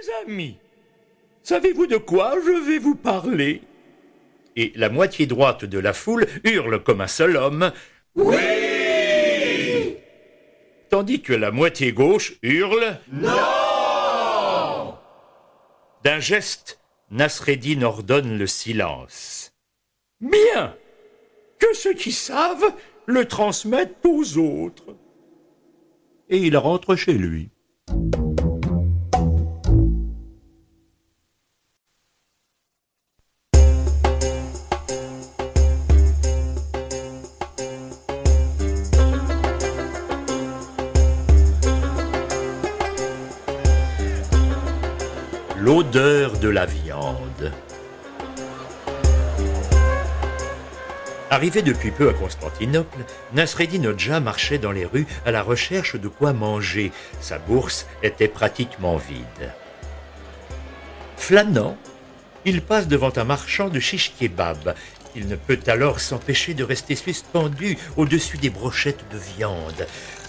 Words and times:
Mes 0.00 0.30
amis, 0.30 0.56
savez-vous 1.42 1.86
de 1.86 1.96
quoi 1.96 2.34
je 2.42 2.52
vais 2.52 2.78
vous 2.78 2.94
parler? 2.94 3.62
Et 4.56 4.72
la 4.74 4.88
moitié 4.88 5.26
droite 5.26 5.64
de 5.64 5.78
la 5.78 5.92
foule 5.92 6.26
hurle 6.44 6.82
comme 6.82 7.00
un 7.00 7.06
seul 7.06 7.36
homme. 7.36 7.72
Oui 8.14 8.36
Tandis 10.88 11.20
que 11.20 11.32
la 11.32 11.50
moitié 11.50 11.92
gauche 11.92 12.34
hurle. 12.42 12.98
Non 13.12 14.94
D'un 16.04 16.20
geste, 16.20 16.80
Nasreddin 17.10 17.82
ordonne 17.82 18.38
le 18.38 18.46
silence. 18.46 19.52
Bien 20.20 20.76
Que 21.58 21.74
ceux 21.74 21.94
qui 21.94 22.12
savent 22.12 22.72
le 23.06 23.26
transmettent 23.26 24.06
aux 24.06 24.38
autres. 24.38 24.96
Et 26.30 26.38
il 26.38 26.56
rentre 26.56 26.96
chez 26.96 27.14
lui. 27.14 27.50
L'odeur 45.80 46.38
de 46.38 46.50
la 46.50 46.66
viande. 46.66 47.50
Arrivé 51.30 51.62
depuis 51.62 51.90
peu 51.90 52.10
à 52.10 52.12
Constantinople, 52.12 52.98
Nasreddin 53.32 53.86
Hodja 53.86 54.20
marchait 54.20 54.58
dans 54.58 54.72
les 54.72 54.84
rues 54.84 55.06
à 55.24 55.30
la 55.30 55.42
recherche 55.42 55.96
de 55.96 56.08
quoi 56.08 56.34
manger. 56.34 56.92
Sa 57.22 57.38
bourse 57.38 57.86
était 58.02 58.28
pratiquement 58.28 58.98
vide. 58.98 59.54
Flânant, 61.16 61.78
il 62.44 62.60
passe 62.60 62.86
devant 62.86 63.12
un 63.16 63.24
marchand 63.24 63.70
de 63.70 63.80
shish 63.80 64.12
kebab. 64.18 64.74
Il 65.16 65.28
ne 65.28 65.36
peut 65.36 65.60
alors 65.66 66.00
s'empêcher 66.00 66.52
de 66.52 66.62
rester 66.62 66.94
suspendu 66.94 67.78
au-dessus 67.96 68.36
des 68.36 68.50
brochettes 68.50 69.06
de 69.10 69.18
viande. 69.38 69.86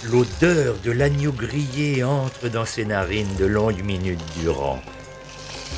L'odeur 0.09 0.75
de 0.81 0.91
l'agneau 0.91 1.33
grillé 1.33 2.05
entre 2.05 2.47
dans 2.47 2.65
ses 2.65 2.85
narines 2.85 3.35
de 3.35 3.45
longues 3.45 3.83
minutes 3.83 4.23
durant. 4.41 4.81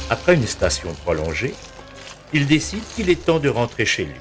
Après 0.10 0.36
une 0.36 0.48
station 0.48 0.94
prolongée, 1.04 1.54
il 2.34 2.48
décide 2.48 2.84
qu'il 2.96 3.10
est 3.10 3.26
temps 3.26 3.40
de 3.40 3.50
rentrer 3.50 3.86
chez 3.86 4.06
lui. 4.06 4.20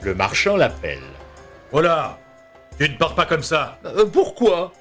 Le 0.00 0.14
marchand 0.14 0.56
l'appelle. 0.56 1.02
Voilà. 1.70 2.18
Tu 2.78 2.88
ne 2.88 2.96
pars 2.96 3.14
pas 3.14 3.26
comme 3.26 3.42
ça. 3.42 3.78
Euh, 3.84 4.06
pourquoi? 4.06 4.72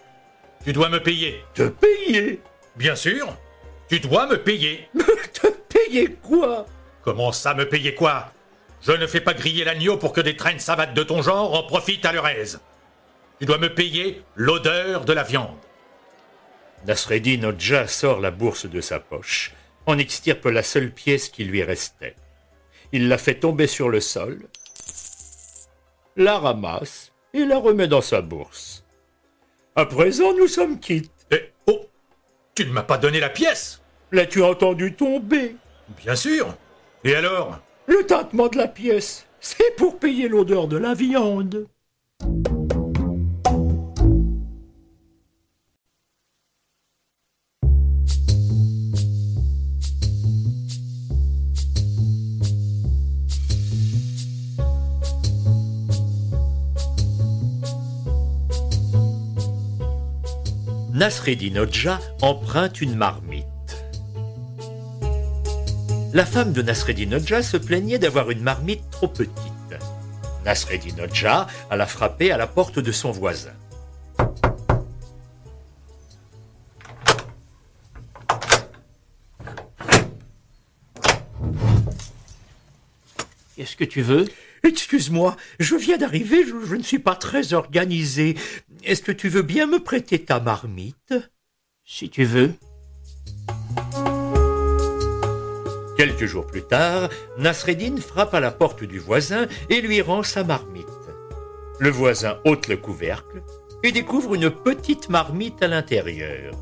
Tu 0.64 0.74
dois 0.74 0.90
me 0.90 1.02
payer. 1.02 1.44
Te 1.54 1.68
payer? 1.68 2.42
Bien 2.76 2.96
sûr. 2.96 3.28
Tu 3.90 4.00
dois 4.00 4.28
me 4.28 4.38
payer. 4.38 4.88
Te 5.34 5.48
payer 5.48 6.14
quoi? 6.24 6.66
Comment 7.04 7.32
ça 7.32 7.54
me 7.54 7.68
payer 7.68 7.96
quoi? 7.96 8.32
Je 8.82 8.92
ne 8.92 9.06
fais 9.06 9.22
pas 9.22 9.34
griller 9.34 9.64
l'agneau 9.64 9.98
pour 9.98 10.14
que 10.14 10.22
des 10.22 10.36
traînes 10.36 10.60
savates 10.60 10.94
de 10.94 11.04
ton 11.04 11.22
genre 11.22 11.54
en 11.54 11.64
profitent 11.64 12.06
à 12.06 12.12
leur 12.12 12.28
aise. 12.28 12.60
Tu 13.40 13.46
dois 13.46 13.58
me 13.58 13.74
payer 13.74 14.24
l'odeur 14.36 15.06
de 15.06 15.14
la 15.14 15.24
viande. 15.24 15.58
Nasreddin 16.88 17.44
Hodja 17.44 17.88
sort 17.88 18.20
la 18.20 18.32
bourse 18.32 18.66
de 18.66 18.82
sa 18.82 19.00
poche, 19.00 19.54
en 19.86 19.98
extirpe 19.98 20.46
la 20.46 20.64
seule 20.64 20.92
pièce 20.92 21.30
qui 21.30 21.44
lui 21.44 21.64
restait. 21.64 22.16
Il 22.92 23.08
la 23.08 23.18
fait 23.18 23.36
tomber 23.36 23.68
sur 23.68 23.90
le 23.90 24.00
sol, 24.00 24.48
la 26.16 26.38
ramasse 26.38 27.12
et 27.34 27.46
la 27.46 27.58
remet 27.58 27.88
dans 27.88 28.02
sa 28.02 28.22
bourse. 28.22 28.84
À 29.76 29.86
présent, 29.86 30.34
nous 30.34 30.48
sommes 30.48 30.80
quittes. 30.80 31.12
Eh, 31.32 31.52
oh 31.68 31.86
Tu 32.54 32.66
ne 32.66 32.72
m'as 32.72 32.84
pas 32.84 32.98
donné 32.98 33.20
la 33.20 33.30
pièce 33.30 33.82
L'as-tu 34.12 34.44
entendu 34.44 34.94
tomber? 34.94 35.56
Bien 35.98 36.16
sûr 36.16 36.56
Et 37.06 37.16
alors? 37.16 37.60
Le 37.86 38.06
tintement 38.06 38.50
de 38.50 38.58
la 38.58 38.68
pièce, 38.68 39.26
c'est 39.40 39.76
pour 39.78 39.98
payer 40.00 40.28
l'odeur 40.28 40.68
de 40.68 40.78
la 40.78 40.94
viande. 40.94 41.68
Nasreddin 61.02 61.56
Hodja 61.56 62.00
emprunte 62.22 62.80
une 62.80 62.94
marmite. 62.94 63.48
La 66.14 66.28
femme 66.28 66.54
de 66.54 66.62
Nasreddin 66.62 67.12
Hodja 67.12 67.42
se 67.42 67.58
plaignait 67.58 67.98
d'avoir 67.98 68.30
une 68.30 68.44
marmite 68.44 68.88
trop 68.92 69.08
petite. 69.08 69.34
Nasreddin 70.46 71.04
Hodja 71.04 71.48
alla 71.72 71.88
frapper 71.88 72.32
à 72.32 72.38
la 72.38 72.46
porte 72.46 72.78
de 72.78 72.92
son 72.92 73.10
voisin. 73.10 73.50
Qu'est-ce 83.56 83.76
que 83.76 83.86
tu 83.86 84.04
veux? 84.04 84.28
Excuse-moi, 84.64 85.36
je 85.60 85.76
viens 85.76 85.98
d'arriver, 85.98 86.44
je, 86.46 86.66
je 86.66 86.76
ne 86.76 86.84
suis 86.84 87.00
pas 87.00 87.16
très 87.16 87.54
organisé. 87.54 88.36
Est-ce 88.84 89.02
que 89.02 89.12
tu 89.12 89.28
veux 89.30 89.42
bien 89.42 89.66
me 89.66 89.80
prêter 89.80 90.24
ta 90.24 90.40
marmite? 90.40 91.14
Si 91.86 92.10
tu 92.10 92.24
veux. 92.24 92.54
Quelques 95.98 96.26
jours 96.26 96.48
plus 96.48 96.64
tard, 96.64 97.10
Nasreddin 97.38 97.98
frappe 97.98 98.34
à 98.34 98.40
la 98.40 98.52
porte 98.52 98.84
du 98.84 98.98
voisin 98.98 99.48
et 99.70 99.82
lui 99.82 100.02
rend 100.02 100.24
sa 100.24 100.44
marmite. 100.44 100.88
Le 101.80 101.90
voisin 101.90 102.40
ôte 102.46 102.68
le 102.68 102.78
couvercle 102.78 103.44
et 103.84 103.92
découvre 103.92 104.36
une 104.36 104.50
petite 104.50 105.10
marmite 105.10 105.62
à 105.62 105.68
l'intérieur. 105.68 106.54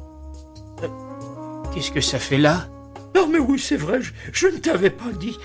Qu'est-ce 1.74 1.92
que 1.92 2.02
ça 2.02 2.20
fait 2.20 2.38
là? 2.38 2.68
Non 3.16 3.28
mais 3.28 3.40
oui, 3.40 3.60
c'est 3.60 3.78
vrai, 3.78 4.02
je, 4.02 4.14
je 4.32 4.48
ne 4.48 4.58
t'avais 4.58 4.90
pas 4.90 5.12
dit. 5.20 5.38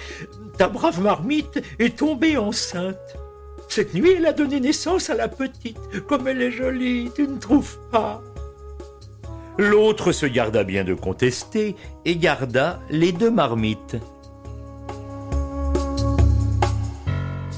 Ta 0.59 0.69
brave 0.69 1.01
marmite 1.01 1.63
est 1.79 1.97
tombée 1.97 2.37
enceinte. 2.37 2.97
Cette 3.69 3.95
nuit, 3.95 4.13
elle 4.17 4.27
a 4.27 4.33
donné 4.33 4.61
naissance 4.61 5.11
à 5.11 5.15
la 5.15 5.29
petite. 5.29 5.79
Comme 6.07 6.29
elle 6.29 6.43
est 6.43 6.51
jolie, 6.51 7.11
tu 7.15 7.27
ne 7.27 7.39
trouves 7.39 7.79
pas 7.91 8.23
L'autre 9.57 10.11
se 10.11 10.27
garda 10.27 10.65
bien 10.65 10.83
de 10.83 10.95
contester 10.95 11.77
et 12.05 12.17
garda 12.17 12.81
les 12.91 13.13
deux 13.13 13.31
marmites. 13.31 13.97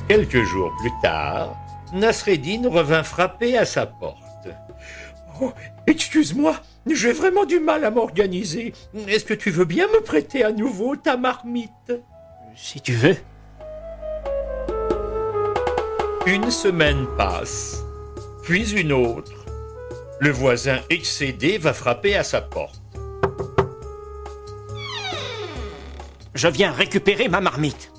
Quelques 0.07 0.43
jours 0.43 0.75
plus 0.79 0.93
tard, 1.03 1.57
Nasreddin 1.95 2.69
revint 2.69 3.03
frapper 3.03 3.57
à 3.57 3.65
sa 3.65 3.87
porte. 3.87 4.49
Oh, 5.41 5.53
excuse-moi, 5.87 6.57
j'ai 6.95 7.13
vraiment 7.13 7.45
du 7.45 7.59
mal 7.59 7.85
à 7.85 7.91
m'organiser. 7.91 8.73
Est-ce 9.09 9.25
que 9.25 9.35
tu 9.35 9.51
veux 9.51 9.65
bien 9.65 9.87
me 9.89 10.01
prêter 10.01 10.45
à 10.45 10.53
nouveau 10.53 10.97
ta 10.97 11.17
marmite? 11.17 11.93
Si 12.55 12.81
tu 12.81 12.93
veux. 12.93 13.17
Une 16.27 16.51
semaine 16.51 17.07
passe, 17.17 17.85
puis 18.43 18.73
une 18.73 18.93
autre. 18.93 19.33
Le 20.21 20.31
voisin 20.31 20.79
excédé 20.91 21.59
va 21.59 21.73
frapper 21.73 22.17
à 22.17 22.25
sa 22.25 22.41
porte. 22.41 22.81
Je 26.35 26.49
viens 26.49 26.73
récupérer 26.73 27.29
ma 27.29 27.41
marmite. 27.41 27.93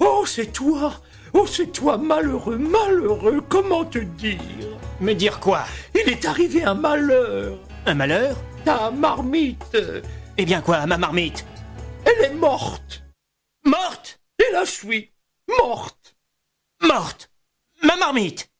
Oh, 0.00 0.24
c'est 0.26 0.52
toi 0.52 0.94
Oh, 1.32 1.46
c'est 1.46 1.72
toi, 1.72 1.96
malheureux, 1.96 2.58
malheureux, 2.58 3.40
comment 3.48 3.84
te 3.84 3.98
dire? 3.98 4.40
Me 5.00 5.12
dire 5.12 5.38
quoi? 5.38 5.64
Il 5.94 6.10
est 6.10 6.24
arrivé 6.24 6.64
un 6.64 6.74
malheur. 6.74 7.56
Un 7.86 7.94
malheur 7.94 8.36
Ta 8.64 8.90
marmite, 8.90 9.76
Eh 10.36 10.44
bien 10.44 10.60
quoi, 10.60 10.86
ma 10.86 10.98
marmite 10.98 11.44
elle 12.06 12.24
est 12.24 12.34
morte. 12.34 13.02
Morte 13.64 14.20
Hélas, 14.38 14.82
oui, 14.84 15.10
morte. 15.60 16.16
Morte 16.82 17.30
Ma 17.82 17.94
marmite 17.96 18.50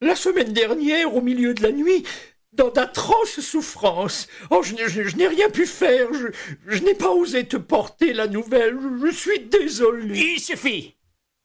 La 0.00 0.16
semaine 0.16 0.54
dernière, 0.54 1.14
au 1.14 1.20
milieu 1.20 1.52
de 1.52 1.62
la 1.62 1.72
nuit, 1.72 2.04
dans 2.52 2.70
d'atroces 2.70 3.40
souffrances. 3.40 4.28
Oh, 4.48 4.62
je, 4.62 4.72
n'ai- 4.74 4.88
je- 4.88 5.02
je 5.04 5.16
n'ai 5.16 5.28
rien 5.28 5.50
pu 5.50 5.66
faire. 5.66 6.08
Je, 6.14 6.28
je 6.66 6.82
n'ai 6.82 6.94
pas 6.94 7.10
osé 7.10 7.46
te 7.46 7.58
porter 7.58 8.14
la 8.14 8.26
nouvelle. 8.26 8.78
Je, 8.80 9.06
je 9.06 9.12
suis 9.14 9.40
désolé. 9.40 10.18
Il 10.18 10.40
suffit 10.40 10.96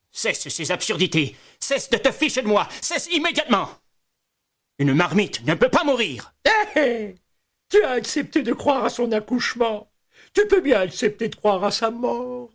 Cesse 0.09 0.47
ces 0.47 0.71
absurdités 0.71 1.35
Cesse 1.59 1.89
de 1.89 1.97
te 1.97 2.11
ficher 2.13 2.41
de 2.43 2.47
moi 2.47 2.69
Cesse 2.81 3.09
immédiatement 3.11 3.67
Une 4.77 4.93
marmite 4.93 5.45
ne 5.45 5.53
peut 5.53 5.69
pas 5.69 5.83
mourir 5.83 6.33
Hé, 6.45 6.79
hé 6.79 7.15
Tu 7.69 7.81
as 7.83 7.91
accepté 7.91 8.43
de 8.43 8.53
croire 8.53 8.83
à 8.83 8.89
son 8.89 9.11
accouchement. 9.11 9.89
Tu 10.33 10.45
peux 10.47 10.61
bien 10.61 10.81
accepter 10.81 11.29
de 11.29 11.35
croire 11.35 11.63
à 11.63 11.71
sa 11.71 11.91
mort. 11.91 12.49